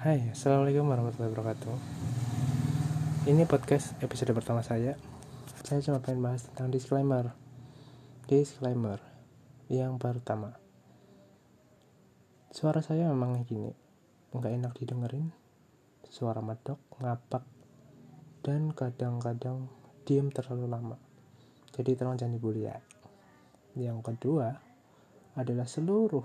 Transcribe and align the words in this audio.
Hai, 0.00 0.32
Assalamualaikum 0.32 0.88
warahmatullahi 0.88 1.28
wabarakatuh. 1.28 1.76
Ini 3.28 3.44
podcast 3.44 3.92
episode 4.00 4.32
pertama 4.32 4.64
saya. 4.64 4.96
Saya 5.60 5.84
cuma 5.84 6.00
pengen 6.00 6.24
bahas 6.24 6.48
tentang 6.48 6.72
disclaimer. 6.72 7.36
Disclaimer 8.24 8.96
Yang 9.68 10.00
pertama. 10.00 10.56
Suara 12.48 12.80
saya 12.80 13.12
memang 13.12 13.44
gini. 13.44 13.76
Nggak 14.32 14.52
enak 14.56 14.72
didengerin. 14.80 15.36
Suara 16.08 16.40
medok, 16.40 16.80
ngapak 16.96 17.44
Dan 18.40 18.72
kadang-kadang 18.72 19.68
diem 20.08 20.32
terlalu 20.32 20.64
lama. 20.64 20.96
Jadi 21.76 22.00
tolong 22.00 22.16
jangan 22.16 22.40
dibully 22.40 22.64
ya. 22.64 22.80
Yang 23.76 24.00
kedua 24.00 24.48
Adalah 25.36 25.68
seluruh 25.68 26.24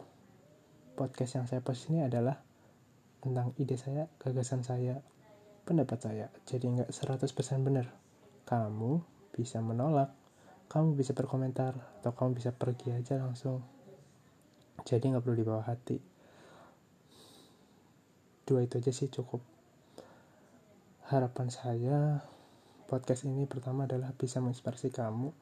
podcast 0.95 1.43
yang 1.43 1.45
saya 1.51 1.59
post 1.59 1.91
ini 1.91 2.07
adalah 2.07 2.54
tentang 3.25 3.57
ide 3.57 3.73
saya, 3.73 4.05
gagasan 4.21 4.61
saya, 4.61 5.01
pendapat 5.65 5.97
saya. 5.97 6.25
Jadi 6.45 6.69
nggak 6.69 6.93
100% 6.93 7.65
benar. 7.65 7.89
Kamu 8.45 9.01
bisa 9.33 9.57
menolak, 9.65 10.13
kamu 10.69 10.93
bisa 10.93 11.17
berkomentar, 11.17 11.73
atau 11.73 12.13
kamu 12.13 12.37
bisa 12.37 12.53
pergi 12.53 12.93
aja 12.93 13.17
langsung. 13.17 13.65
Jadi 14.85 15.09
nggak 15.09 15.25
perlu 15.25 15.41
dibawa 15.41 15.65
hati. 15.65 15.97
Dua 18.45 18.61
itu 18.61 18.77
aja 18.77 18.93
sih 18.93 19.09
cukup. 19.09 19.41
Harapan 21.09 21.49
saya 21.49 22.21
podcast 22.85 23.25
ini 23.25 23.49
pertama 23.49 23.89
adalah 23.89 24.13
bisa 24.13 24.37
menginspirasi 24.37 24.93
kamu, 24.93 25.33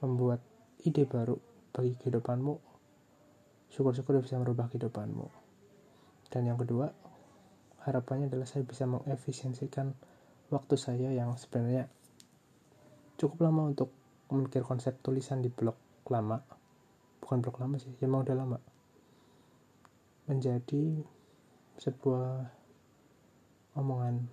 membuat 0.00 0.40
ide 0.80 1.04
baru 1.04 1.36
bagi 1.76 1.92
kehidupanmu, 2.00 2.56
syukur-syukur 3.68 4.24
bisa 4.24 4.40
merubah 4.40 4.72
kehidupanmu. 4.72 5.47
Dan 6.38 6.54
yang 6.54 6.62
kedua, 6.62 6.86
harapannya 7.82 8.30
adalah 8.30 8.46
saya 8.46 8.62
bisa 8.62 8.86
mengefisiensikan 8.86 9.90
waktu 10.54 10.78
saya 10.78 11.10
yang 11.10 11.34
sebenarnya 11.34 11.90
cukup 13.18 13.50
lama 13.50 13.74
untuk 13.74 13.90
memikir 14.30 14.62
konsep 14.62 14.94
tulisan 15.02 15.42
di 15.42 15.50
blog 15.50 15.74
lama. 16.06 16.38
Bukan 17.18 17.42
blog 17.42 17.58
lama 17.58 17.74
sih, 17.82 17.90
ya 17.98 18.06
mau 18.06 18.22
udah 18.22 18.38
lama. 18.38 18.62
Menjadi 20.30 21.02
sebuah 21.82 22.46
omongan. 23.74 24.30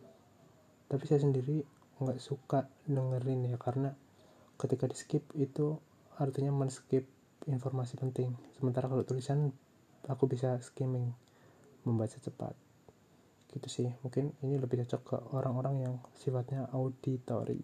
Tapi 0.86 1.04
saya 1.10 1.26
sendiri 1.26 1.66
nggak 2.06 2.22
suka 2.22 2.70
dengerin 2.86 3.50
ya 3.50 3.58
karena 3.58 3.98
ketika 4.62 4.86
di 4.86 4.94
skip 4.94 5.26
itu 5.34 5.82
artinya 6.22 6.54
men-skip 6.54 7.10
informasi 7.50 7.98
penting. 7.98 8.38
Sementara 8.62 8.94
kalau 8.94 9.02
tulisan 9.02 9.50
aku 10.06 10.30
bisa 10.30 10.62
skimming, 10.62 11.18
membaca 11.86 12.18
cepat. 12.20 12.54
Gitu 13.54 13.68
sih, 13.72 13.90
mungkin 14.04 14.36
ini 14.44 14.60
lebih 14.60 14.84
cocok 14.84 15.02
ke 15.06 15.18
orang-orang 15.32 15.76
yang 15.88 15.96
sifatnya 16.20 16.68
auditory. 16.76 17.62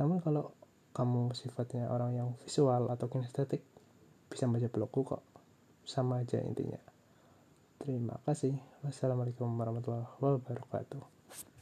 Namun 0.00 0.24
kalau 0.24 0.56
kamu 0.96 1.36
sifatnya 1.36 1.92
orang 1.92 2.16
yang 2.16 2.28
visual 2.40 2.88
atau 2.88 3.12
kinestetik, 3.12 3.60
bisa 4.32 4.48
baca 4.48 4.68
blogku 4.72 5.04
kok. 5.04 5.22
Sama 5.84 6.24
aja 6.24 6.40
intinya. 6.40 6.80
Terima 7.76 8.16
kasih. 8.24 8.56
Wassalamualaikum 8.80 9.52
warahmatullahi 9.52 10.08
wabarakatuh. 10.18 11.55